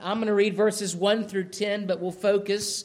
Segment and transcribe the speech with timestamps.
[0.00, 2.84] I'm going to read verses 1 through 10, but we'll focus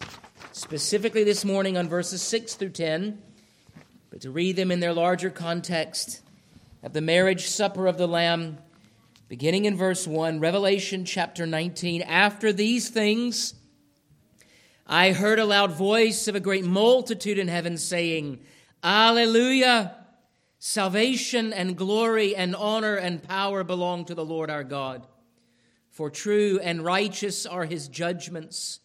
[0.54, 3.22] specifically this morning on verses 6 through 10,
[4.10, 6.22] but to read them in their larger context
[6.82, 8.58] of the marriage supper of the Lamb,
[9.28, 12.02] beginning in verse 1, Revelation chapter 19.
[12.02, 13.54] After these things,
[14.88, 18.40] I heard a loud voice of a great multitude in heaven saying,
[18.84, 19.96] Alleluia!
[20.58, 25.06] Salvation and glory and honor and power belong to the Lord our God.
[25.90, 28.80] For true and righteous are his judgments,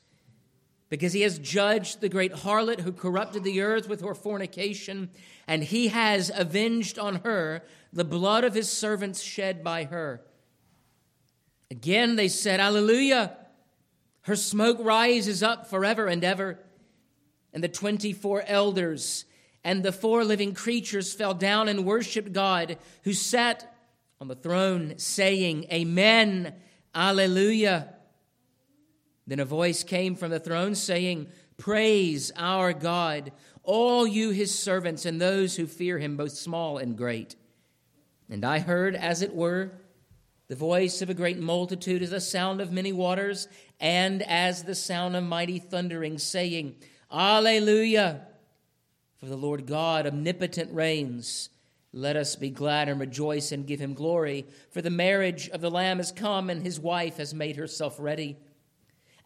[0.89, 5.11] because he has judged the great harlot who corrupted the earth with her fornication,
[5.47, 7.63] and he has avenged on her
[7.93, 10.23] the blood of his servants shed by her.
[11.71, 13.37] Again they said, Alleluia!
[14.23, 16.59] Her smoke rises up forever and ever.
[17.53, 19.27] And the 24 elders
[19.63, 23.75] and the four living creatures fell down and worshiped God who sat
[24.21, 26.55] on the throne, saying, Amen.
[26.95, 27.95] Alleluia.
[29.27, 33.33] Then a voice came from the throne saying, Praise our God,
[33.63, 37.37] all you his servants and those who fear him, both small and great.
[38.29, 39.73] And I heard, as it were,
[40.49, 43.49] the voice of a great multitude as the sound of many waters,
[43.81, 46.77] and as the sound of mighty thundering, saying,
[47.11, 48.27] Alleluia!
[49.19, 51.49] For the Lord God omnipotent reigns.
[51.97, 55.71] Let us be glad and rejoice and give him glory, for the marriage of the
[55.71, 58.37] Lamb has come, and his wife has made herself ready.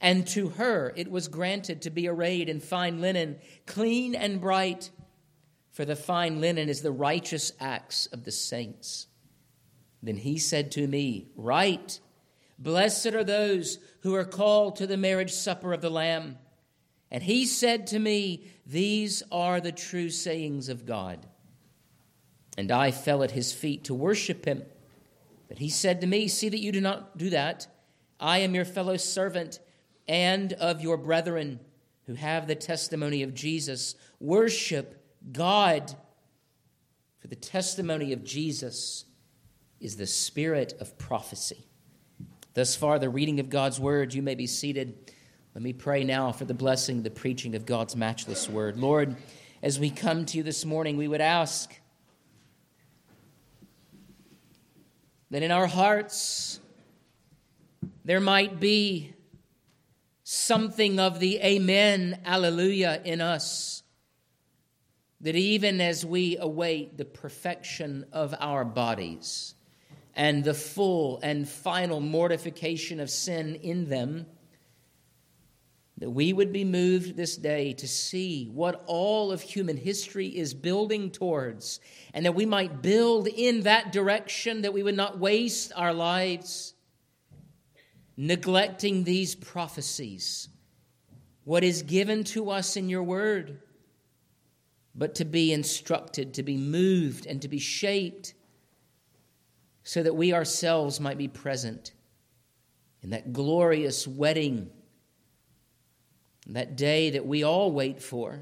[0.02, 4.91] And to her it was granted to be arrayed in fine linen, clean and bright,
[5.72, 9.06] for the fine linen is the righteous acts of the saints.
[10.02, 12.00] Then he said to me, Write,
[12.58, 16.36] blessed are those who are called to the marriage supper of the Lamb.
[17.11, 21.27] And he said to me, These are the true sayings of God.
[22.59, 24.64] And I fell at his feet to worship him.
[25.47, 27.69] But he said to me, See that you do not do that.
[28.19, 29.61] I am your fellow servant
[30.09, 31.61] and of your brethren
[32.06, 33.95] who have the testimony of Jesus.
[34.19, 35.95] Worship God.
[37.20, 39.05] For the testimony of Jesus
[39.79, 41.64] is the spirit of prophecy.
[42.55, 45.13] Thus far, the reading of God's word, you may be seated.
[45.55, 48.77] Let me pray now for the blessing, the preaching of God's matchless word.
[48.77, 49.14] Lord,
[49.63, 51.79] as we come to you this morning, we would ask
[55.30, 56.61] that in our hearts
[58.05, 59.12] there might be
[60.22, 63.83] something of the Amen, Alleluia in us.
[65.20, 69.55] That even as we await the perfection of our bodies
[70.14, 74.27] and the full and final mortification of sin in them,
[75.98, 80.55] that we would be moved this day to see what all of human history is
[80.55, 81.81] building towards,
[82.14, 86.75] and that we might build in that direction, that we would not waste our lives
[88.17, 90.48] neglecting these prophecies,
[91.45, 93.61] what is given to us in your word,
[94.95, 98.35] but to be instructed, to be moved, and to be shaped
[99.83, 101.92] so that we ourselves might be present
[103.03, 104.69] in that glorious wedding
[106.55, 108.41] that day that we all wait for,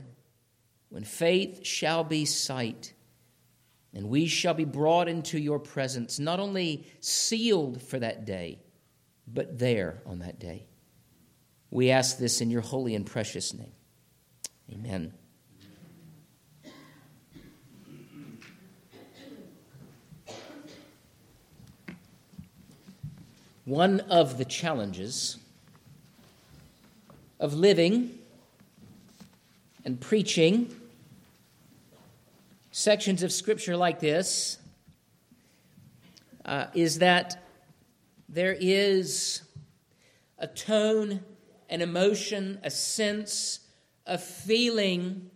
[0.90, 2.92] when faith shall be sight,
[3.92, 8.60] and we shall be brought into your presence, not only sealed for that day,
[9.26, 10.66] but there on that day.
[11.70, 13.72] We ask this in your holy and precious name.
[14.72, 15.12] Amen.
[23.64, 25.38] One of the challenges
[27.38, 28.18] of living
[29.84, 30.74] and preaching
[32.70, 34.58] sections of Scripture like this
[36.44, 37.42] uh, is that
[38.28, 39.42] there is
[40.38, 41.20] a tone,
[41.70, 43.60] an emotion, a sense,
[44.06, 45.30] a feeling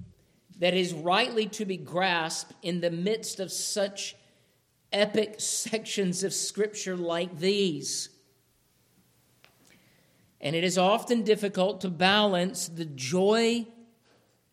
[0.59, 4.15] that is rightly to be grasped in the midst of such
[4.93, 8.11] epic sections of Scripture like these.
[10.41, 13.67] And it is often difficult to balance the joy,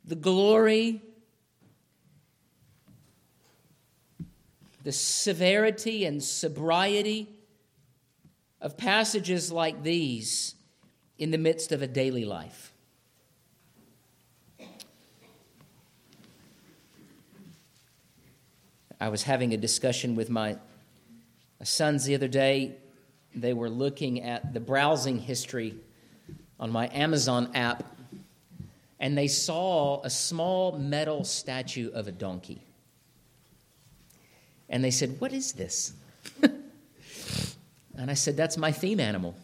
[0.03, 1.01] the glory,
[4.83, 7.27] the severity and sobriety
[8.61, 10.55] of passages like these
[11.17, 12.73] in the midst of a daily life.
[18.99, 20.57] I was having a discussion with my
[21.63, 22.77] sons the other day
[23.41, 25.75] they were looking at the browsing history
[26.59, 27.83] on my Amazon app,
[28.99, 32.61] and they saw a small metal statue of a donkey.
[34.69, 35.93] And they said, What is this?
[36.41, 39.35] and I said, That's my theme animal.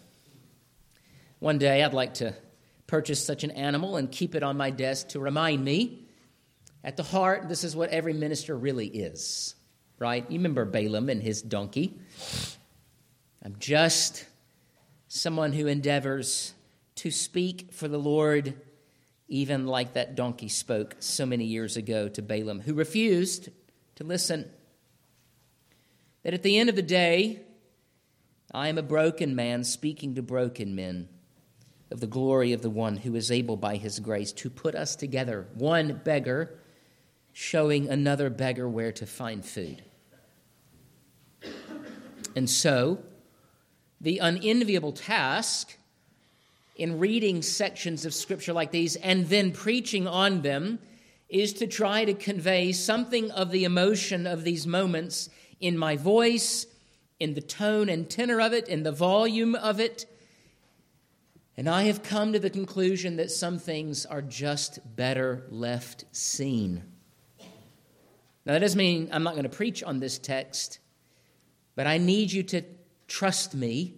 [1.40, 2.34] One day I'd like to
[2.88, 6.04] purchase such an animal and keep it on my desk to remind me
[6.84, 9.56] at the heart, this is what every minister really is,
[10.00, 10.30] right?
[10.30, 11.94] You remember Balaam and his donkey.
[13.44, 14.26] I'm just
[15.10, 16.54] someone who endeavors
[16.96, 18.54] to speak for the Lord,
[19.28, 23.50] even like that donkey spoke so many years ago to Balaam, who refused
[23.96, 24.50] to listen.
[26.24, 27.42] That at the end of the day,
[28.54, 31.10] I am a broken man speaking to broken men
[31.92, 34.96] of the glory of the one who is able by his grace to put us
[34.96, 36.60] together, one beggar
[37.34, 39.84] showing another beggar where to find food.
[42.36, 43.00] And so,
[44.04, 45.78] the unenviable task
[46.76, 50.78] in reading sections of scripture like these and then preaching on them
[51.30, 55.30] is to try to convey something of the emotion of these moments
[55.60, 56.68] in my voice,
[57.20, 60.06] in the tone and tenor of it, in the volume of it.
[61.56, 66.84] And I have come to the conclusion that some things are just better left seen.
[68.46, 70.80] Now, that doesn't mean I'm not going to preach on this text,
[71.76, 72.64] but I need you to
[73.14, 73.94] trust me,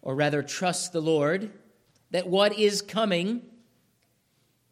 [0.00, 1.50] or rather, trust the Lord,
[2.12, 3.42] that what is coming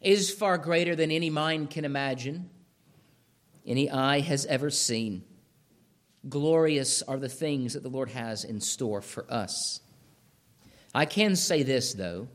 [0.01, 2.49] is far greater than any mind can imagine,
[3.63, 5.23] any eye has ever seen.
[6.27, 9.81] Glorious are the things that the Lord has in store for us.
[10.95, 12.29] I can say this, though,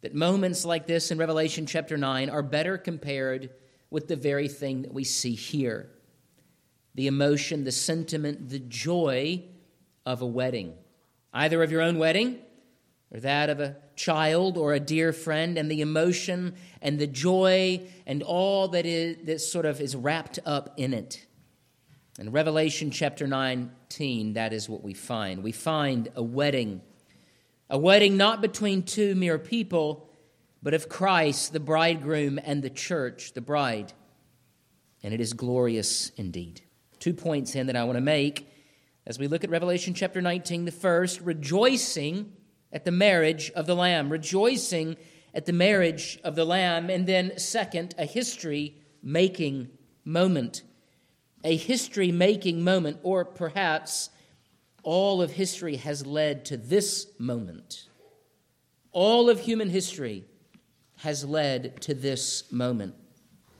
[0.00, 3.50] that moments like this in Revelation chapter 9 are better compared
[3.90, 5.88] with the very thing that we see here
[6.96, 9.44] the emotion, the sentiment, the joy
[10.04, 10.74] of a wedding,
[11.32, 12.38] either of your own wedding
[13.12, 17.80] or that of a child or a dear friend, and the emotion and the joy
[18.06, 21.26] and all that is that sort of is wrapped up in it.
[22.18, 25.42] In Revelation chapter 19, that is what we find.
[25.42, 26.80] We find a wedding,
[27.68, 30.08] a wedding not between two mere people,
[30.62, 33.92] but of Christ, the bridegroom, and the church, the bride.
[35.02, 36.62] And it is glorious indeed.
[36.98, 38.48] Two points in that I want to make
[39.06, 40.64] as we look at Revelation chapter 19.
[40.64, 42.32] The first, rejoicing
[42.72, 44.96] at the marriage of the Lamb, rejoicing
[45.34, 46.88] at the marriage of the Lamb.
[46.88, 49.68] And then, second, a history making
[50.04, 50.62] moment.
[51.44, 54.10] A history making moment, or perhaps
[54.84, 57.88] all of history has led to this moment.
[58.92, 60.24] All of human history
[60.98, 62.94] has led to this moment.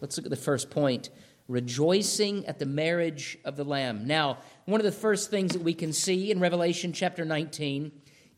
[0.01, 1.11] Let's look at the first point
[1.49, 4.07] rejoicing at the marriage of the Lamb.
[4.07, 7.91] Now, one of the first things that we can see in Revelation chapter 19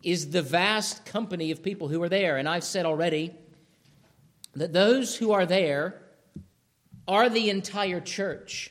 [0.03, 2.37] is the vast company of people who are there.
[2.37, 3.35] And I've said already
[4.55, 6.01] that those who are there
[7.07, 8.71] are the entire church.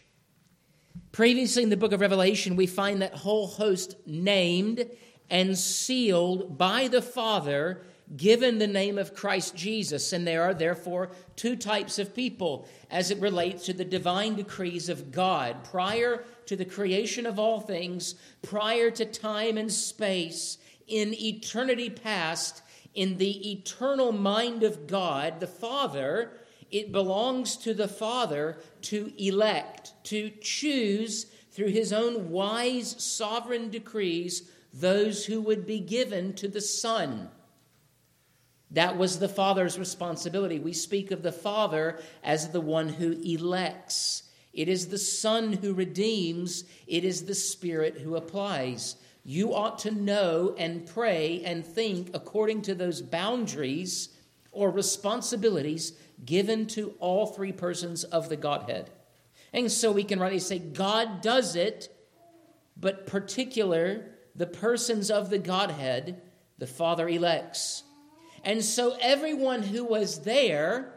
[1.11, 4.89] Previously in the book of Revelation, we find that whole host named
[5.29, 7.83] and sealed by the Father
[8.15, 10.13] given the name of Christ Jesus.
[10.13, 14.89] And there are therefore two types of people as it relates to the divine decrees
[14.89, 15.63] of God.
[15.63, 20.57] Prior to the creation of all things, prior to time and space,
[20.87, 22.61] in eternity past,
[22.93, 26.33] in the eternal mind of God, the Father,
[26.71, 34.49] it belongs to the Father to elect, to choose through his own wise sovereign decrees
[34.73, 37.29] those who would be given to the Son.
[38.73, 40.59] That was the Father's responsibility.
[40.59, 44.23] We speak of the Father as the one who elects.
[44.51, 48.95] It is the Son who redeems, it is the Spirit who applies.
[49.23, 54.09] You ought to know and pray and think according to those boundaries
[54.51, 55.93] or responsibilities
[56.25, 58.89] given to all three persons of the Godhead.
[59.53, 61.95] And so we can rightly say God does it,
[62.75, 64.05] but particular,
[64.35, 66.21] the persons of the Godhead,
[66.57, 67.83] the Father elects.
[68.43, 70.93] And so everyone who was there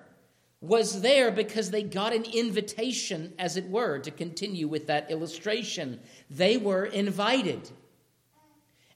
[0.60, 6.00] was there because they got an invitation, as it were, to continue with that illustration.
[6.30, 7.70] They were invited.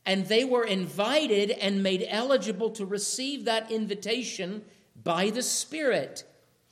[0.06, 4.62] And they were invited and made eligible to receive that invitation
[5.04, 6.24] by the Spirit,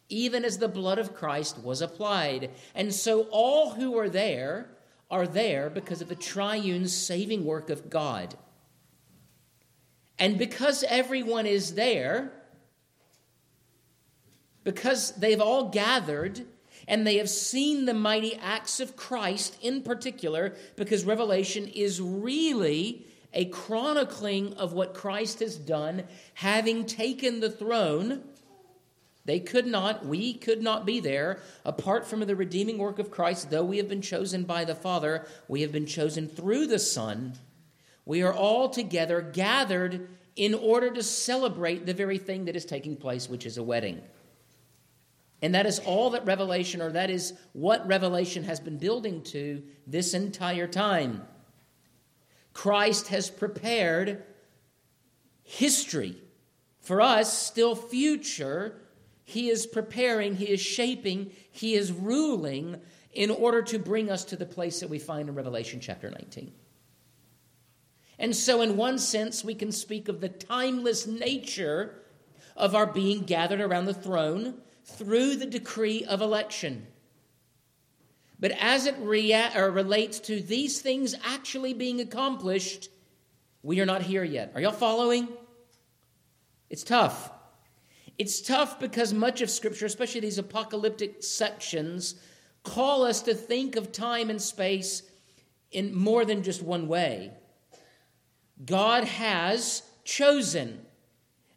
[0.08, 2.50] even as the blood of Christ was applied.
[2.74, 4.70] And so all who are there
[5.10, 8.36] are there because of the triune saving work of God.
[10.18, 12.32] And because everyone is there,
[14.64, 16.44] because they've all gathered
[16.86, 23.06] and they have seen the mighty acts of Christ in particular, because Revelation is really
[23.32, 28.22] a chronicling of what Christ has done, having taken the throne.
[29.26, 33.50] They could not, we could not be there apart from the redeeming work of Christ.
[33.50, 37.34] Though we have been chosen by the Father, we have been chosen through the Son
[38.08, 42.96] we are all together gathered in order to celebrate the very thing that is taking
[42.96, 44.00] place, which is a wedding.
[45.42, 49.62] And that is all that Revelation, or that is what Revelation has been building to
[49.86, 51.22] this entire time.
[52.54, 54.24] Christ has prepared
[55.42, 56.16] history
[56.80, 58.80] for us, still future.
[59.26, 62.80] He is preparing, He is shaping, He is ruling
[63.12, 66.50] in order to bring us to the place that we find in Revelation chapter 19.
[68.18, 72.02] And so, in one sense, we can speak of the timeless nature
[72.56, 76.86] of our being gathered around the throne through the decree of election.
[78.40, 82.88] But as it rea- relates to these things actually being accomplished,
[83.62, 84.52] we are not here yet.
[84.54, 85.28] Are y'all following?
[86.70, 87.30] It's tough.
[88.16, 92.16] It's tough because much of Scripture, especially these apocalyptic sections,
[92.64, 95.02] call us to think of time and space
[95.70, 97.32] in more than just one way.
[98.64, 100.80] God has chosen.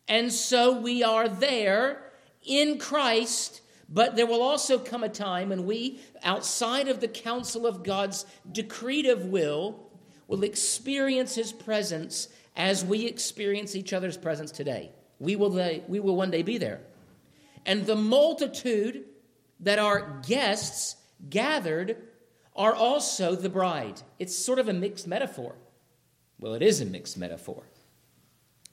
[0.08, 2.04] And so we are there
[2.44, 7.66] in Christ, but there will also come a time when we, outside of the counsel
[7.66, 9.92] of God's decretive will,
[10.28, 14.92] will experience his presence as we experience each other's presence today.
[15.20, 15.52] We will,
[15.88, 16.82] we will one day be there.
[17.66, 19.06] And the multitude
[19.60, 20.96] that are guests
[21.30, 21.98] gathered
[22.56, 24.02] are also the bride.
[24.20, 25.56] It's sort of a mixed metaphor.
[26.42, 27.64] Well, it is a mixed metaphor.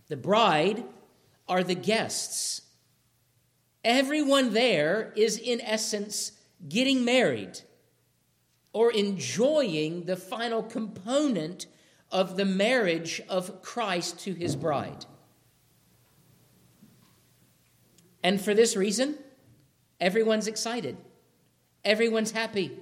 [0.09, 0.85] The bride
[1.47, 2.63] are the guests.
[3.85, 6.33] Everyone there is, in essence,
[6.67, 7.61] getting married
[8.73, 11.67] or enjoying the final component
[12.11, 15.05] of the marriage of Christ to his bride.
[18.23, 19.19] And for this reason,
[20.01, 20.97] everyone's excited,
[21.85, 22.79] everyone's happy.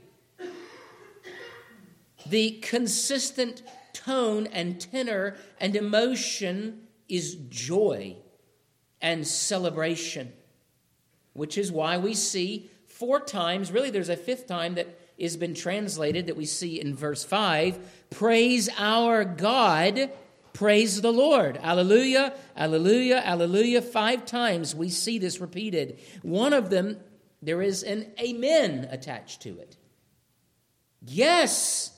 [2.25, 3.63] The consistent
[4.07, 8.17] tone and tenor and emotion is joy
[9.03, 10.33] and celebration,
[11.33, 15.55] which is why we see four times, really, there's a fifth time that has been
[15.55, 17.79] translated that we see in verse 5
[18.11, 20.11] praise our God.
[20.53, 21.59] Praise the Lord.
[21.63, 23.83] Alleluia, alleluia, alleluia.
[23.83, 25.99] Five times we see this repeated.
[26.23, 26.99] One of them,
[27.43, 29.77] there is an amen attached to it.
[31.03, 31.96] Yes,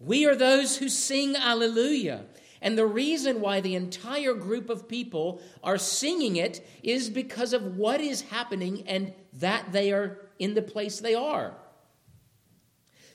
[0.00, 2.24] we are those who sing Alleluia.
[2.62, 7.76] And the reason why the entire group of people are singing it is because of
[7.76, 11.54] what is happening and that they are in the place they are.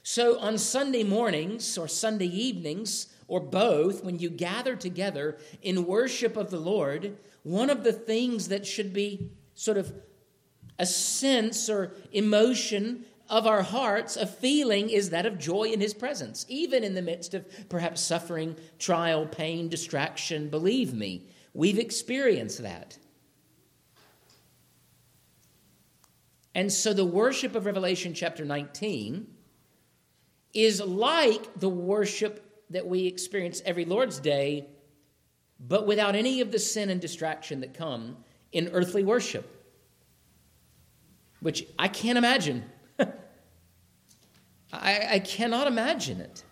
[0.01, 6.37] So on Sunday mornings or Sunday evenings, or both, when you gather together in worship
[6.37, 9.93] of the Lord, one of the things that should be sort of
[10.77, 15.93] a sense or emotion of our hearts, a feeling is that of joy in his
[15.93, 20.49] presence, even in the midst of perhaps suffering, trial, pain, distraction.
[20.49, 22.97] Believe me, we've experienced that.
[26.53, 29.27] And so the worship of Revelation chapter 19
[30.53, 34.67] is like the worship that we experience every Lord's Day,
[35.59, 38.17] but without any of the sin and distraction that come
[38.51, 39.51] in earthly worship,
[41.41, 42.63] which I can't imagine.
[44.81, 46.43] I, I cannot imagine it.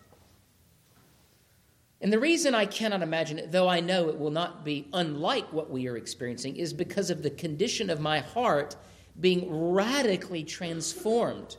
[2.00, 5.52] And the reason I cannot imagine it, though I know it will not be unlike
[5.52, 8.76] what we are experiencing, is because of the condition of my heart
[9.18, 11.56] being radically transformed.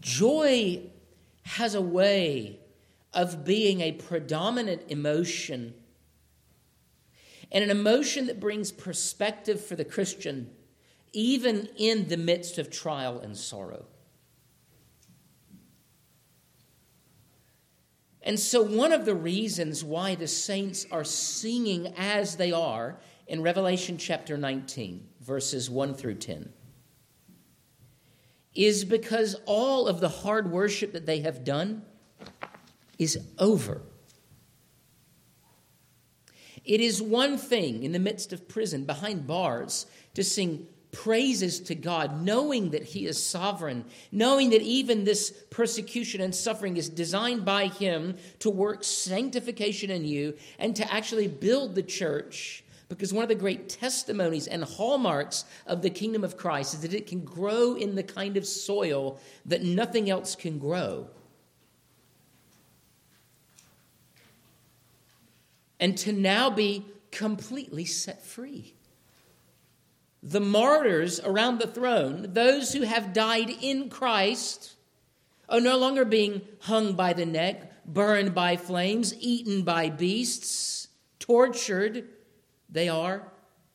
[0.00, 0.80] Joy
[1.42, 2.60] has a way
[3.12, 5.74] of being a predominant emotion
[7.50, 10.50] and an emotion that brings perspective for the Christian,
[11.12, 13.86] even in the midst of trial and sorrow.
[18.22, 23.42] And so, one of the reasons why the saints are singing as they are in
[23.42, 26.52] Revelation chapter 19, verses 1 through 10,
[28.54, 31.82] is because all of the hard worship that they have done
[32.98, 33.80] is over.
[36.68, 41.74] It is one thing in the midst of prison, behind bars, to sing praises to
[41.74, 47.46] God, knowing that He is sovereign, knowing that even this persecution and suffering is designed
[47.46, 52.62] by Him to work sanctification in you and to actually build the church.
[52.90, 56.94] Because one of the great testimonies and hallmarks of the kingdom of Christ is that
[56.94, 61.08] it can grow in the kind of soil that nothing else can grow.
[65.80, 68.74] And to now be completely set free.
[70.22, 74.74] the martyrs around the throne, those who have died in Christ,
[75.48, 82.08] are no longer being hung by the neck, burned by flames, eaten by beasts, tortured.
[82.68, 83.32] They are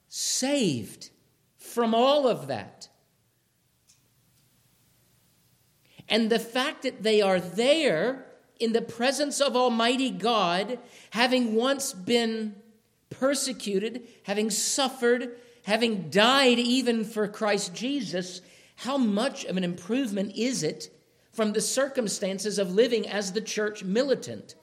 [0.07, 1.09] saved
[1.57, 2.89] from all of that.
[6.09, 8.27] And the fact that they are there
[8.63, 10.79] in the presence of Almighty God,
[11.11, 12.55] having once been
[13.09, 18.41] persecuted, having suffered, having died even for Christ Jesus,
[18.77, 20.89] how much of an improvement is it
[21.31, 24.55] from the circumstances of living as the church militant?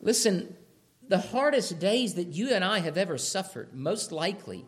[0.00, 0.56] Listen,
[1.08, 4.64] the hardest days that you and I have ever suffered, most likely,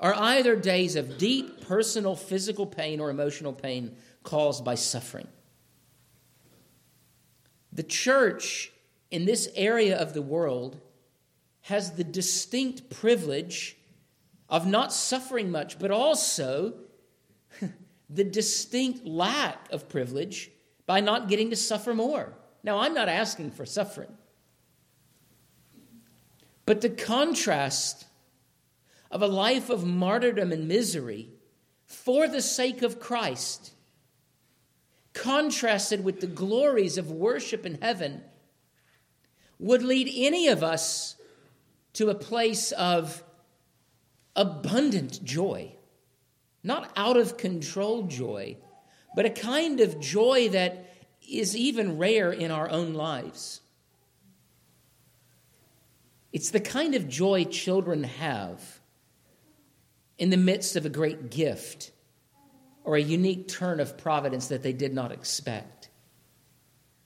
[0.00, 5.28] are either days of deep personal physical pain or emotional pain caused by suffering.
[7.72, 8.72] The church
[9.10, 10.80] in this area of the world
[11.62, 13.76] has the distinct privilege
[14.48, 16.74] of not suffering much, but also
[18.10, 20.50] the distinct lack of privilege
[20.86, 22.32] by not getting to suffer more.
[22.62, 24.12] Now, I'm not asking for suffering,
[26.66, 28.07] but the contrast
[29.10, 31.30] of a life of martyrdom and misery
[31.86, 33.72] for the sake of Christ,
[35.14, 38.22] contrasted with the glories of worship in heaven,
[39.58, 41.16] would lead any of us
[41.94, 43.24] to a place of
[44.36, 45.72] abundant joy.
[46.62, 48.58] Not out of control joy,
[49.16, 50.92] but a kind of joy that
[51.28, 53.60] is even rare in our own lives.
[56.32, 58.80] It's the kind of joy children have
[60.18, 61.92] in the midst of a great gift
[62.84, 65.90] or a unique turn of providence that they did not expect.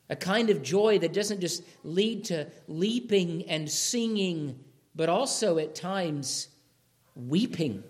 [0.09, 4.59] A kind of joy that doesn't just lead to leaping and singing,
[4.95, 6.49] but also at times
[7.15, 7.83] weeping.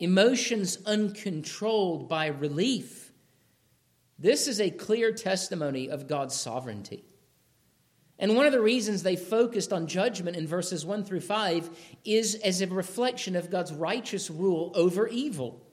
[0.00, 3.12] Emotions uncontrolled by relief.
[4.18, 7.04] This is a clear testimony of God's sovereignty.
[8.20, 11.70] And one of the reasons they focused on judgment in verses 1 through 5
[12.04, 15.66] is as a reflection of God's righteous rule over evil.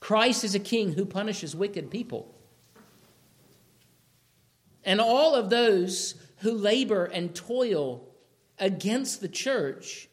[0.00, 2.34] Christ is a king who punishes wicked people.
[4.84, 8.08] And all of those who labor and toil
[8.58, 10.08] against the church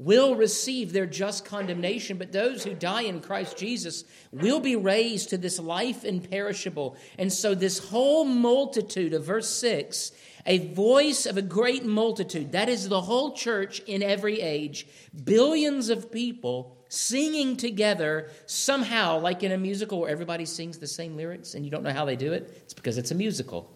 [0.00, 5.28] will receive their just condemnation, but those who die in Christ Jesus will be raised
[5.28, 6.96] to this life imperishable.
[7.18, 10.12] And so, this whole multitude of verse 6,
[10.46, 14.86] a voice of a great multitude, that is the whole church in every age,
[15.24, 21.14] billions of people singing together somehow, like in a musical where everybody sings the same
[21.14, 23.70] lyrics and you don't know how they do it, it's because it's a musical.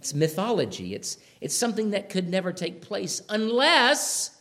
[0.00, 0.92] It's mythology.
[0.92, 4.33] It's, it's something that could never take place unless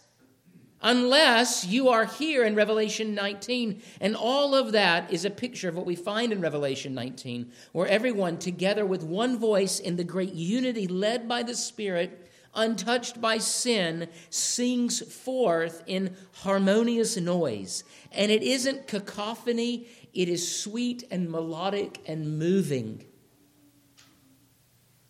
[0.84, 3.82] unless you are here in Revelation 19.
[4.02, 7.88] And all of that is a picture of what we find in Revelation 19, where
[7.88, 13.38] everyone, together with one voice in the great unity led by the Spirit, untouched by
[13.38, 17.84] sin, sings forth in harmonious noise.
[18.12, 23.06] And it isn't cacophony, it is sweet and melodic and moving.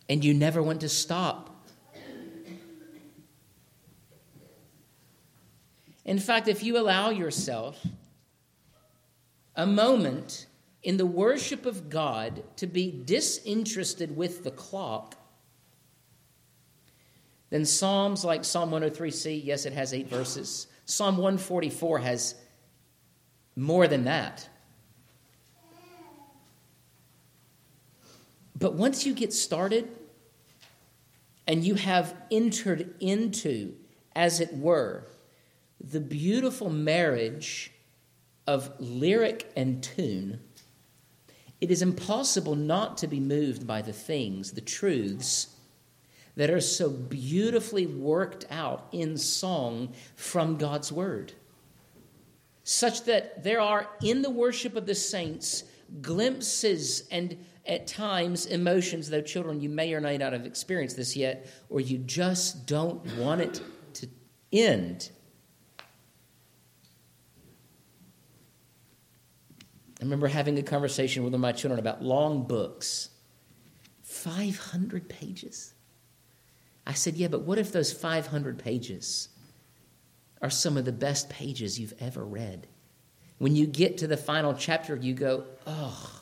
[0.07, 1.52] And you never want to stop
[6.05, 7.85] In fact, if you allow yourself
[9.55, 10.47] a moment
[10.81, 15.15] in the worship of God to be disinterested with the clock,
[17.49, 20.67] then Psalms like Psalm 103c, yes, it has eight verses.
[20.85, 22.35] Psalm 144 has
[23.55, 24.49] more than that.
[28.57, 29.89] But once you get started
[31.47, 33.75] and you have entered into,
[34.15, 35.05] as it were,
[35.83, 37.71] the beautiful marriage
[38.47, 40.39] of lyric and tune,
[41.59, 45.55] it is impossible not to be moved by the things, the truths,
[46.35, 51.33] that are so beautifully worked out in song from God's Word.
[52.63, 55.63] Such that there are in the worship of the saints
[56.01, 61.15] glimpses and at times emotions, though children, you may or may not have experienced this
[61.15, 63.61] yet, or you just don't want it
[63.93, 64.07] to
[64.51, 65.11] end.
[70.03, 73.07] I remember having a conversation with one of my children about long books.
[74.01, 75.73] 500 pages.
[76.85, 79.29] I said, Yeah, but what if those 500 pages
[80.41, 82.67] are some of the best pages you've ever read?
[83.37, 86.21] When you get to the final chapter, you go, Oh,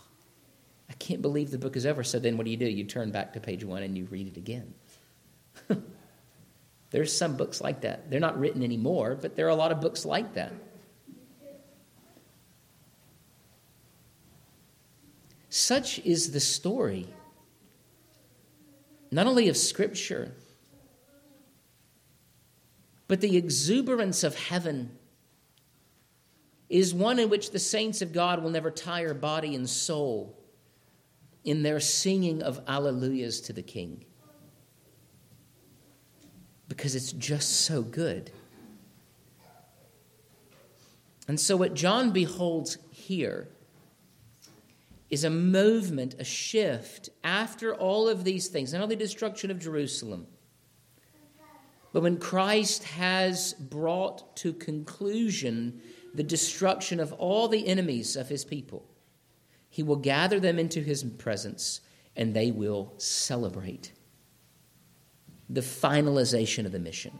[0.87, 2.03] I can't believe the book is over.
[2.03, 2.69] So then what do you do?
[2.69, 4.75] You turn back to page one and you read it again.
[6.91, 8.11] There's some books like that.
[8.11, 10.53] They're not written anymore, but there are a lot of books like that.
[15.51, 17.07] Such is the story,
[19.11, 20.31] not only of Scripture,
[23.09, 24.97] but the exuberance of heaven
[26.69, 30.39] is one in which the saints of God will never tire body and soul
[31.43, 34.05] in their singing of alleluias to the King.
[36.69, 38.31] Because it's just so good.
[41.27, 43.49] And so, what John beholds here
[45.11, 50.25] is a movement, a shift after all of these things, not the destruction of Jerusalem,
[51.93, 55.81] but when Christ has brought to conclusion
[56.13, 58.85] the destruction of all the enemies of his people,
[59.69, 61.81] he will gather them into his presence
[62.15, 63.91] and they will celebrate
[65.49, 67.19] the finalization of the mission.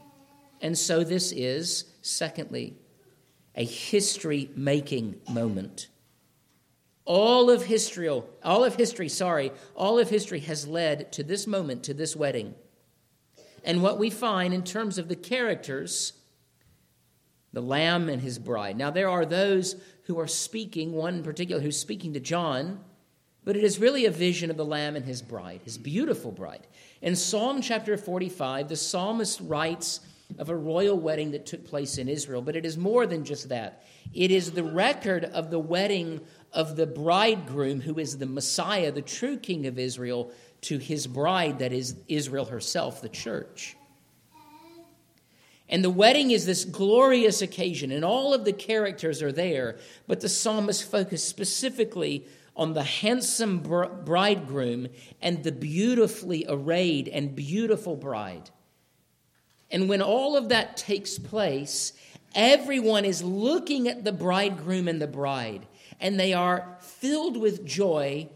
[0.62, 2.78] And so, this is, secondly,
[3.56, 5.88] a history making moment.
[7.14, 11.84] All of history, all of history, sorry, all of history has led to this moment,
[11.84, 12.56] to this wedding.
[13.66, 16.14] And what we find in terms of the characters,
[17.52, 18.78] the Lamb and his bride.
[18.78, 22.80] Now, there are those who are speaking, one in particular who's speaking to John,
[23.44, 26.66] but it is really a vision of the Lamb and his bride, his beautiful bride.
[27.02, 30.00] In Psalm chapter 45, the psalmist writes
[30.40, 33.50] of a royal wedding that took place in Israel, but it is more than just
[33.50, 33.84] that.
[34.14, 36.22] It is the record of the wedding
[36.54, 41.60] of the bridegroom, who is the Messiah, the true King of Israel, to his bride,
[41.60, 43.76] that is Israel herself, the church.
[45.70, 50.20] And the wedding is this glorious occasion, and all of the characters are there, but
[50.20, 54.90] the psalmist focused specifically on the handsome bridegroom
[55.22, 58.50] and the beautifully arrayed and beautiful bride.
[59.72, 61.94] And when all of that takes place,
[62.36, 65.66] everyone is looking at the bridegroom and the bride,
[66.02, 68.28] and they are filled with joy,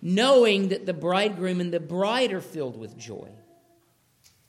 [0.00, 3.28] knowing that the bridegroom and the bride are filled with joy.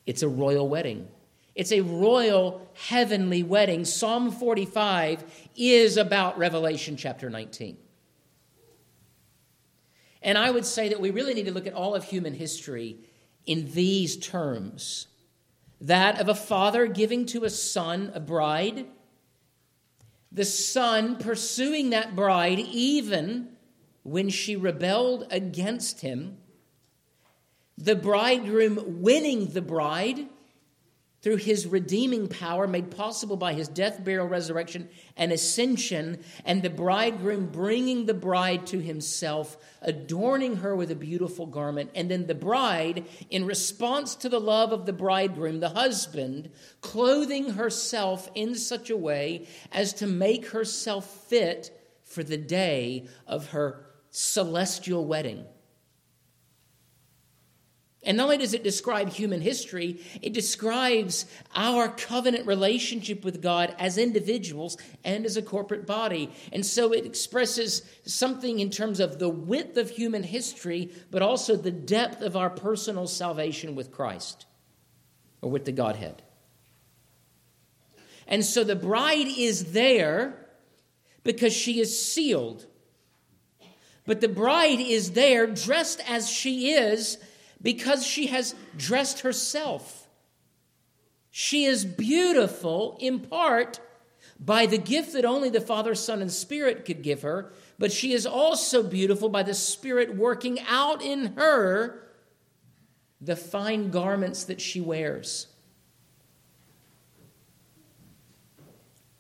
[0.06, 1.08] It's a royal wedding.
[1.56, 3.86] It's a royal heavenly wedding.
[3.86, 5.24] Psalm 45
[5.56, 7.78] is about Revelation chapter 19.
[10.22, 12.98] And I would say that we really need to look at all of human history
[13.46, 15.08] in these terms
[15.80, 18.88] that of a father giving to a son a bride,
[20.36, 23.48] the son pursuing that bride even
[24.04, 26.38] when she rebelled against him,
[27.78, 30.28] the bridegroom winning the bride
[31.26, 36.70] through his redeeming power made possible by his death, burial, resurrection, and ascension, and the
[36.70, 42.36] bridegroom bringing the bride to himself, adorning her with a beautiful garment, and then the
[42.36, 46.48] bride, in response to the love of the bridegroom, the husband,
[46.82, 53.50] clothing herself in such a way as to make herself fit for the day of
[53.50, 55.44] her celestial wedding.
[58.06, 63.76] And not only does it describe human history, it describes our covenant relationship with God
[63.80, 66.32] as individuals and as a corporate body.
[66.54, 71.56] And so it expresses something in terms of the width of human history, but also
[71.56, 74.46] the depth of our personal salvation with Christ
[75.42, 76.22] or with the Godhead.
[78.28, 80.48] And so the bride is there
[81.24, 82.68] because she is sealed.
[84.06, 87.18] But the bride is there dressed as she is
[87.66, 90.08] because she has dressed herself.
[91.32, 93.80] She is beautiful in part
[94.40, 98.14] by the gift that only the Father, Son, and Spirit could give her, but she
[98.14, 102.08] is also beautiful by the Spirit working out in her
[103.20, 105.48] the fine garments that she wears.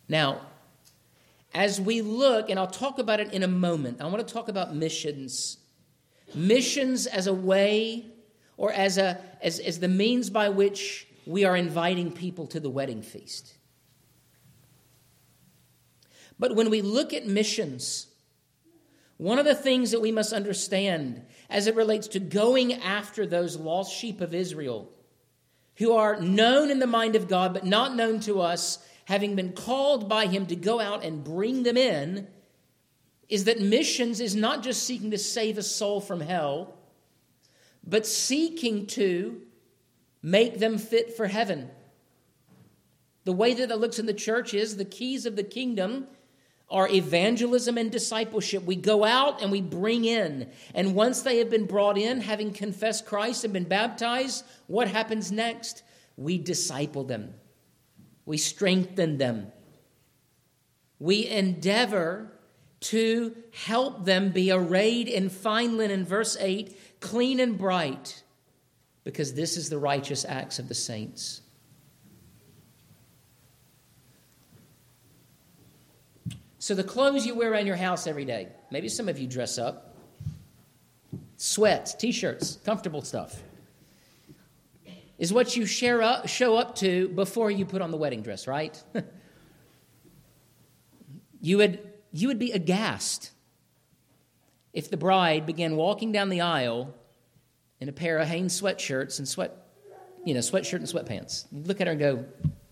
[0.08, 0.42] Now,
[1.52, 4.50] as we look, and I'll talk about it in a moment, I want to talk
[4.50, 5.58] about missions.
[6.36, 8.12] Missions as a way
[8.58, 12.70] or as, a, as, as the means by which we are inviting people to the
[12.70, 13.56] wedding feast.
[16.38, 18.08] But when we look at missions,
[19.18, 23.56] one of the things that we must understand as it relates to going after those
[23.56, 24.92] lost sheep of Israel
[25.78, 29.54] who are known in the mind of God but not known to us, having been
[29.54, 32.28] called by Him to go out and bring them in,
[33.28, 36.76] is that missions is not just seeking to save a soul from hell,
[37.86, 39.42] but seeking to
[40.22, 41.70] make them fit for heaven.
[43.26, 46.08] The way that it looks in the church is the keys of the kingdom
[46.70, 48.64] are evangelism and discipleship.
[48.64, 50.50] We go out and we bring in.
[50.74, 55.32] And once they have been brought in, having confessed Christ and been baptized, what happens
[55.32, 55.84] next?
[56.18, 57.34] We disciple them,
[58.26, 59.52] we strengthen them,
[60.98, 62.32] we endeavor
[62.80, 68.24] to help them be arrayed in fine linen, verse 8, clean and bright,
[69.04, 71.42] because this is the righteous acts of the saints.
[76.58, 79.60] So, the clothes you wear around your house every day, maybe some of you dress
[79.60, 79.96] up,
[81.38, 83.40] sweats, t shirts, comfortable stuff,
[85.20, 88.48] is what you share up, show up to before you put on the wedding dress,
[88.48, 88.82] right?
[91.40, 93.30] you, would, you would be aghast
[94.76, 96.94] if the bride began walking down the aisle
[97.80, 99.52] in a pair of Hanes sweatshirts and sweat,
[100.24, 101.46] you know, sweatshirt and sweatpants.
[101.52, 102.26] You'd look at her and go,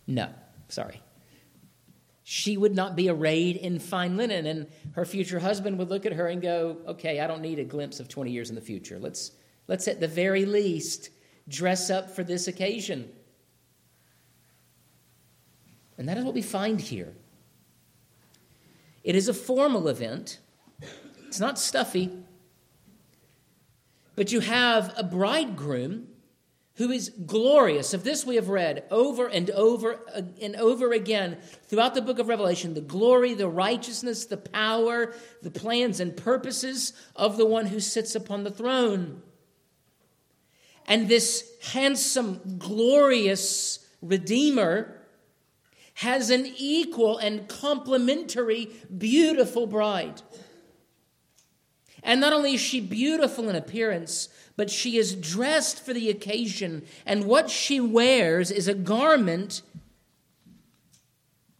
[0.05, 0.29] no,
[0.67, 1.01] sorry
[2.23, 4.45] she would not be arrayed in fine linen.
[4.45, 7.63] And her future husband would look at her and go, Okay, I don't need a
[7.63, 8.97] glimpse of 20 years in the future.
[8.97, 9.31] Let's,
[9.67, 11.09] let's at the very least
[11.47, 13.11] dress up for this occasion.
[15.97, 17.13] And that is what we find here.
[19.03, 20.39] It is a formal event,
[21.33, 22.11] it's not stuffy.
[24.15, 26.05] But you have a bridegroom
[26.75, 27.95] who is glorious.
[27.95, 32.19] Of this we have read over and over uh, and over again throughout the book
[32.19, 37.65] of Revelation the glory, the righteousness, the power, the plans and purposes of the one
[37.65, 39.23] who sits upon the throne.
[40.85, 45.01] And this handsome, glorious Redeemer
[45.95, 50.21] has an equal and complementary, beautiful bride.
[52.03, 56.83] And not only is she beautiful in appearance, but she is dressed for the occasion,
[57.05, 59.61] and what she wears is a garment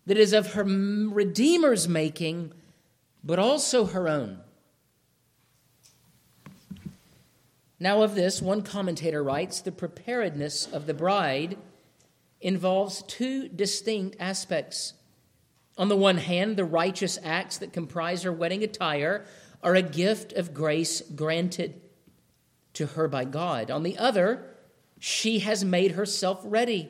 [0.06, 2.51] that is of her Redeemer's making,
[3.23, 4.39] but also her own.
[7.79, 11.58] Now, of this, one commentator writes the preparedness of the bride
[12.39, 14.93] involves two distinct aspects.
[15.77, 19.25] On the one hand, the righteous acts that comprise her wedding attire
[19.63, 21.82] are a gift of grace granted
[22.73, 23.71] to her by God.
[23.71, 24.45] On the other,
[24.99, 26.89] she has made herself ready.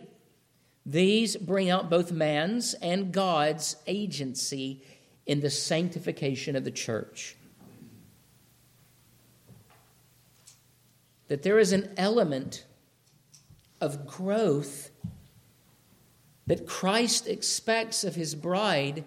[0.86, 4.84] These bring out both man's and God's agency
[5.26, 7.36] in the sanctification of the church.
[11.28, 12.66] That there is an element
[13.80, 14.92] of growth
[16.46, 19.06] that Christ expects of his bride,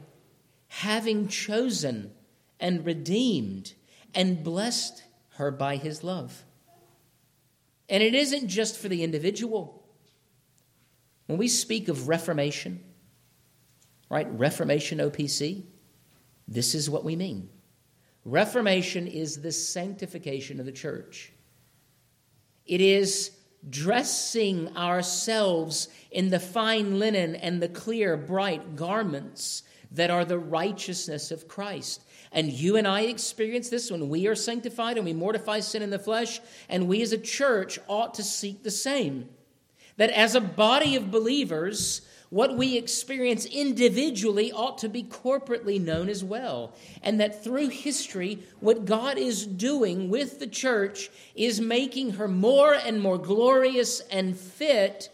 [0.68, 2.12] having chosen
[2.60, 3.74] and redeemed
[4.14, 5.02] and blessed
[5.34, 6.44] her by his love.
[7.88, 9.84] And it isn't just for the individual.
[11.26, 12.82] When we speak of reformation,
[14.08, 15.64] right, Reformation OPC,
[16.48, 17.48] this is what we mean.
[18.24, 21.32] Reformation is the sanctification of the church.
[22.64, 23.30] It is
[23.68, 31.30] dressing ourselves in the fine linen and the clear, bright garments that are the righteousness
[31.30, 32.04] of Christ.
[32.32, 35.90] And you and I experience this when we are sanctified and we mortify sin in
[35.90, 39.28] the flesh, and we as a church ought to seek the same.
[39.96, 46.08] That as a body of believers, what we experience individually ought to be corporately known
[46.08, 46.74] as well.
[47.02, 52.74] And that through history, what God is doing with the church is making her more
[52.74, 55.08] and more glorious and fit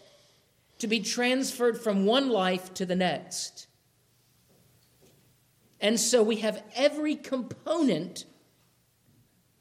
[0.79, 3.67] to be transferred from one life to the next.
[5.83, 8.23] And so we have every component,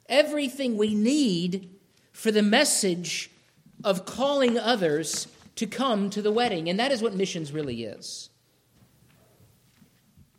[0.09, 1.69] everything we need
[2.13, 3.29] for the message
[3.83, 6.69] of calling others to come to the wedding.
[6.69, 8.31] And that is what missions really is.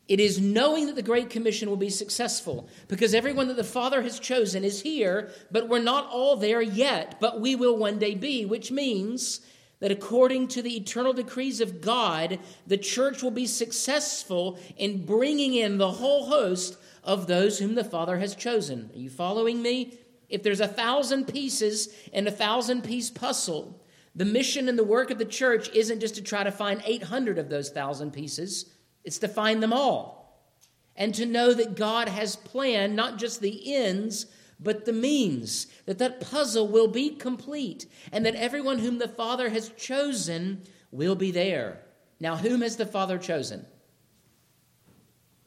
[0.07, 4.01] It is knowing that the Great Commission will be successful because everyone that the Father
[4.03, 8.15] has chosen is here, but we're not all there yet, but we will one day
[8.15, 9.41] be, which means
[9.83, 15.55] that according to the eternal decrees of God, the church will be successful in bringing
[15.55, 18.89] in the whole host of those whom the Father has chosen.
[18.93, 19.99] Are you following me?
[20.29, 23.83] If there's a thousand pieces in a thousand piece puzzle,
[24.15, 27.37] the mission and the work of the church isn't just to try to find 800
[27.37, 28.71] of those thousand pieces,
[29.03, 30.47] it's to find them all.
[30.95, 34.27] And to know that God has planned not just the ends,
[34.63, 39.49] but the means, that that puzzle will be complete, and that everyone whom the Father
[39.49, 41.81] has chosen will be there.
[42.19, 43.65] Now, whom has the Father chosen?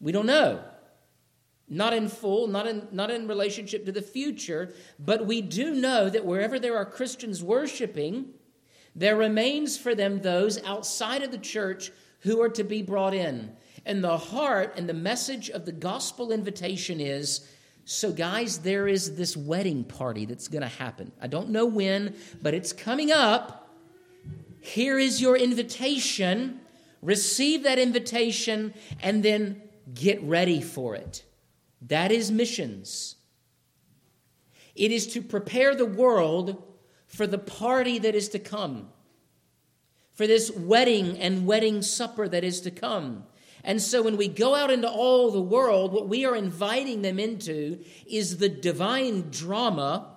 [0.00, 0.62] We don't know.
[1.68, 6.09] Not in full, not in, not in relationship to the future, but we do know
[6.11, 8.35] that wherever there are Christians worshiping,
[8.96, 13.55] There remains for them those outside of the church who are to be brought in.
[13.85, 17.46] And the heart and the message of the gospel invitation is
[17.88, 21.12] so, guys, there is this wedding party that's going to happen.
[21.22, 23.70] I don't know when, but it's coming up.
[24.59, 26.61] Here is your invitation.
[27.01, 29.62] Receive that invitation and then
[29.94, 31.22] get ready for it.
[31.81, 33.14] That is missions.
[34.75, 36.64] It is to prepare the world
[37.07, 38.88] for the party that is to come,
[40.12, 43.27] for this wedding and wedding supper that is to come.
[43.66, 47.18] And so when we go out into all the world, what we are inviting them
[47.18, 50.16] into is the divine drama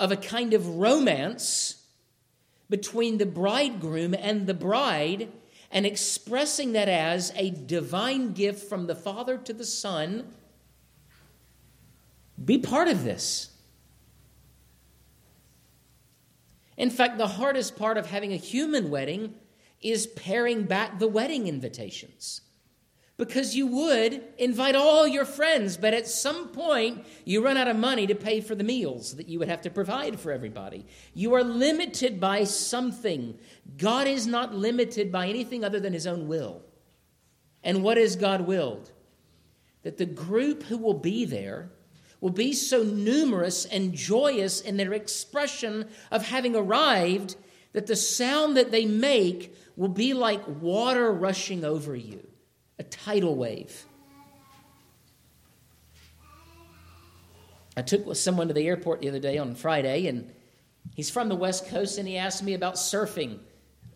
[0.00, 1.86] of a kind of romance
[2.68, 5.28] between the bridegroom and the bride,
[5.70, 10.26] and expressing that as a divine gift from the Father to the Son.
[12.44, 13.50] Be part of this.
[16.76, 19.34] In fact, the hardest part of having a human wedding
[19.80, 22.42] is paring back the wedding invitations.
[23.16, 27.76] Because you would invite all your friends, but at some point you run out of
[27.76, 30.86] money to pay for the meals that you would have to provide for everybody.
[31.12, 33.38] You are limited by something.
[33.76, 36.62] God is not limited by anything other than his own will.
[37.62, 38.90] And what is God willed?
[39.82, 41.70] That the group who will be there
[42.22, 47.36] will be so numerous and joyous in their expression of having arrived
[47.72, 52.20] that the sound that they make will be like water rushing over you,
[52.78, 53.86] a tidal wave.
[57.78, 60.30] I took someone to the airport the other day on Friday, and
[60.94, 63.38] he's from the West Coast, and he asked me about surfing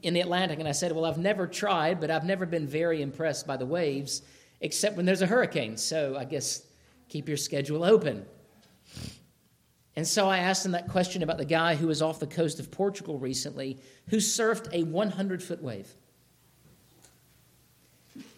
[0.02, 0.58] in the Atlantic.
[0.58, 3.66] And I said, Well, I've never tried, but I've never been very impressed by the
[3.66, 4.22] waves,
[4.62, 5.76] except when there's a hurricane.
[5.76, 6.62] So I guess
[7.10, 8.24] keep your schedule open.
[9.96, 12.58] And so I asked him that question about the guy who was off the coast
[12.58, 13.78] of Portugal recently
[14.08, 15.94] who surfed a 100 foot wave.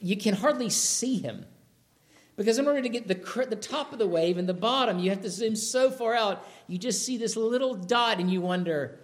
[0.00, 1.46] You can hardly see him
[2.36, 5.08] because in order to get the, the top of the wave and the bottom, you
[5.10, 9.00] have to zoom so far out, you just see this little dot and you wonder,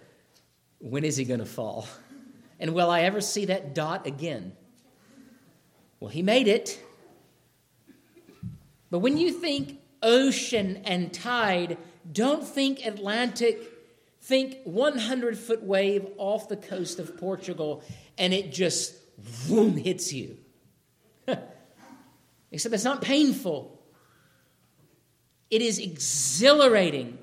[0.79, 1.87] when is he going to fall?
[2.59, 4.53] And will I ever see that dot again?
[5.99, 6.79] Well, he made it.
[8.91, 11.77] But when you think ocean and tide,
[12.11, 13.59] don't think Atlantic,
[14.21, 17.83] think 100 foot wave off the coast of Portugal,
[18.17, 18.95] and it just
[19.47, 20.37] boom hits you.
[22.51, 23.81] Except it's not painful,
[25.49, 27.17] it is exhilarating.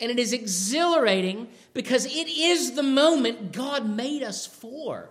[0.00, 5.10] And it is exhilarating because it is the moment God made us for.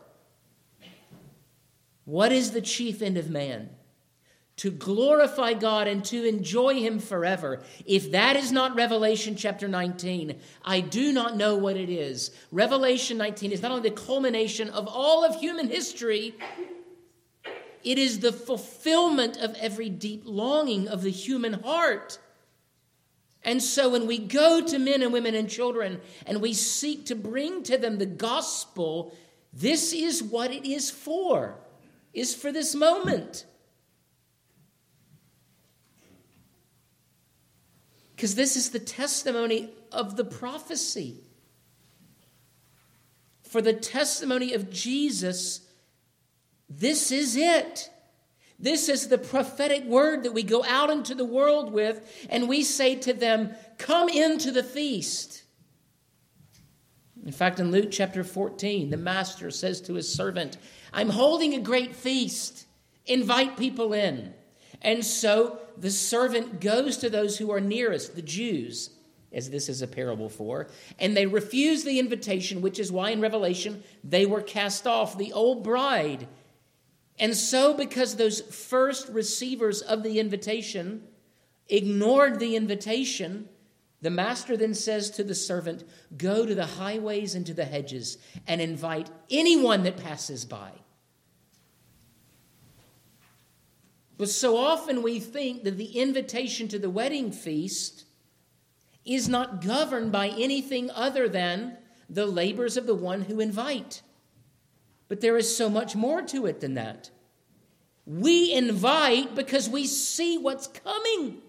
[2.06, 3.70] What is the chief end of man?
[4.58, 7.62] To glorify God and to enjoy Him forever.
[7.86, 12.32] If that is not Revelation chapter 19, I do not know what it is.
[12.52, 16.34] Revelation 19 is not only the culmination of all of human history,
[17.84, 22.18] it is the fulfillment of every deep longing of the human heart.
[23.44, 27.16] And so when we go to men and women and children and we seek to
[27.16, 29.16] bring to them the gospel,
[29.54, 31.56] this is what it is for,
[32.14, 33.46] is for this moment.
[38.18, 41.18] Because this is the testimony of the prophecy.
[43.44, 45.62] For the testimony of Jesus,
[46.68, 47.92] this is it.
[48.58, 52.64] This is the prophetic word that we go out into the world with, and we
[52.64, 55.44] say to them, Come into the feast.
[57.24, 60.58] In fact, in Luke chapter 14, the master says to his servant,
[60.92, 62.66] I'm holding a great feast.
[63.06, 64.34] Invite people in.
[64.82, 68.92] And so the servant goes to those who are nearest, the Jews,
[69.32, 70.68] as this is a parable for,
[71.00, 75.34] and they refuse the invitation, which is why in Revelation they were cast off, the
[75.34, 76.28] old bride.
[77.20, 81.04] And so, because those first receivers of the invitation
[81.68, 83.50] ignored the invitation,
[84.02, 85.84] the master then says to the servant,
[86.16, 90.72] Go to the highways and to the hedges and invite anyone that passes by.
[94.18, 98.06] But so often we think that the invitation to the wedding feast
[99.06, 101.78] is not governed by anything other than
[102.10, 104.02] the labors of the one who invite.
[105.08, 107.12] But there is so much more to it than that.
[108.06, 111.42] We invite because we see what's coming.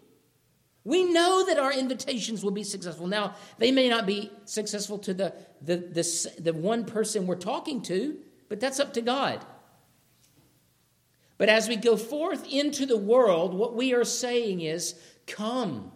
[0.85, 3.07] We know that our invitations will be successful.
[3.07, 7.83] Now, they may not be successful to the, the, the, the one person we're talking
[7.83, 8.16] to,
[8.49, 9.45] but that's up to God.
[11.39, 14.95] But as we go forth into the world, what we are saying is,
[15.26, 15.93] Come,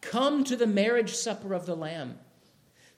[0.00, 2.18] come to the marriage supper of the Lamb.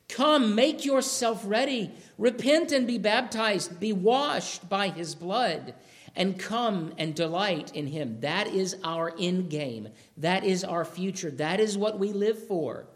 [0.08, 1.90] Come, make yourself ready.
[2.16, 3.80] Repent and be baptized.
[3.80, 5.74] Be washed by his blood.
[6.16, 8.20] And come and delight in him.
[8.20, 9.88] That is our end game.
[10.16, 11.30] That is our future.
[11.30, 12.86] That is what we live for.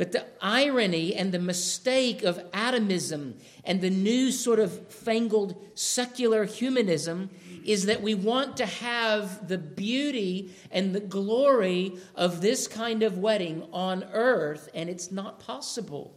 [0.00, 6.46] But the irony and the mistake of atomism and the new sort of fangled secular
[6.46, 7.28] humanism
[7.66, 13.18] is that we want to have the beauty and the glory of this kind of
[13.18, 16.14] wedding on earth, and it's not possible.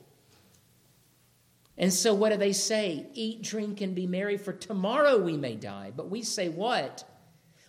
[1.77, 3.07] And so, what do they say?
[3.13, 5.91] Eat, drink, and be merry, for tomorrow we may die.
[5.93, 7.03] But we say what?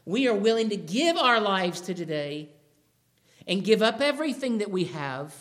[0.04, 2.50] We are willing to give our lives to today
[3.48, 5.34] and give up everything that we have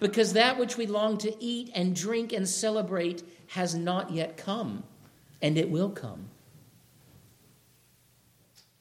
[0.00, 4.84] because that which we long to eat and drink and celebrate has not yet come,
[5.42, 6.28] and it will come.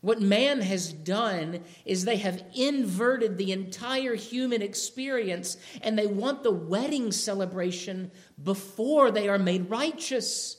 [0.01, 6.43] What man has done is they have inverted the entire human experience and they want
[6.43, 8.11] the wedding celebration
[8.41, 10.57] before they are made righteous.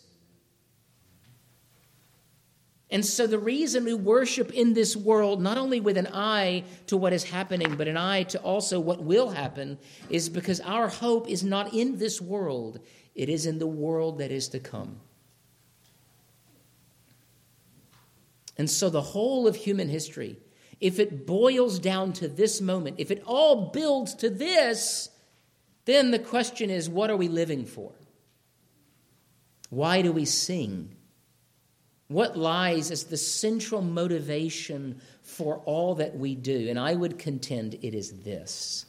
[2.91, 6.97] And so, the reason we worship in this world, not only with an eye to
[6.97, 9.78] what is happening, but an eye to also what will happen,
[10.09, 12.80] is because our hope is not in this world,
[13.14, 15.01] it is in the world that is to come.
[18.57, 20.39] And so, the whole of human history,
[20.80, 25.11] if it boils down to this moment, if it all builds to this,
[25.84, 27.93] then the question is what are we living for?
[29.68, 30.95] Why do we sing?
[32.09, 36.68] What lies as the central motivation for all that we do?
[36.70, 38.86] And I would contend it is this.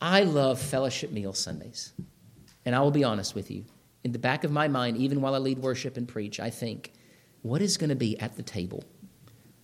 [0.00, 1.92] I love fellowship meal Sundays.
[2.64, 3.64] And I will be honest with you.
[4.04, 6.92] In the back of my mind, even while I lead worship and preach, I think,
[7.42, 8.84] what is going to be at the table?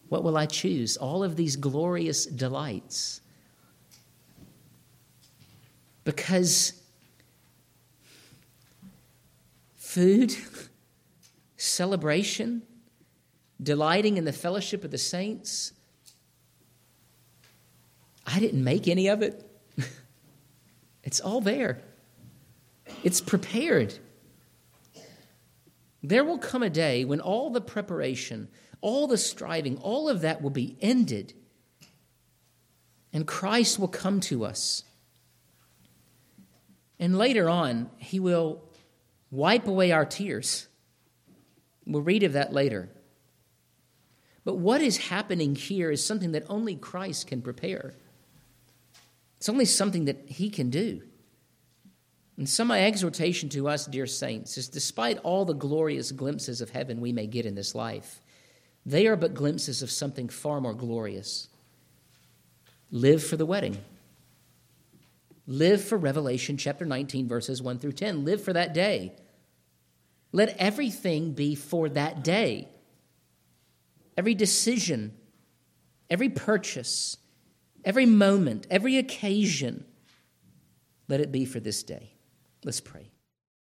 [0.09, 0.97] What will I choose?
[0.97, 3.21] All of these glorious delights.
[6.05, 6.82] Because
[9.93, 10.35] food,
[11.59, 12.63] celebration,
[13.63, 15.75] delighting in the fellowship of the saints.
[18.27, 19.47] I didn't make any of it.
[21.05, 21.83] it's all there,
[23.05, 23.99] it's prepared.
[26.03, 28.49] There will come a day when all the preparation,
[28.81, 31.35] all the striving, all of that will be ended,
[33.13, 34.85] and Christ will come to us.
[36.99, 38.72] And later on, he will
[39.33, 40.69] wipe away our tears.
[41.85, 42.89] We'll read of that later.
[44.45, 47.95] But what is happening here is something that only Christ can prepare.
[49.39, 51.03] It's only something that He can do.
[52.37, 56.71] And so, my exhortation to us, dear saints, is despite all the glorious glimpses of
[56.71, 58.21] heaven we may get in this life,
[58.85, 61.49] they are but glimpses of something far more glorious.
[62.91, 63.79] Live for the wedding.
[65.47, 68.25] Live for Revelation chapter 19, verses 1 through 10.
[68.25, 69.13] Live for that day.
[70.33, 72.69] Let everything be for that day.
[74.17, 75.15] Every decision,
[76.11, 77.19] every purchase,
[77.85, 79.85] every moment, every occasion,
[81.09, 82.15] let it be for this day.
[82.65, 83.12] Let's pray.